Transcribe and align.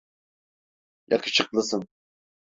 Yakışıklısın. 1.07 1.85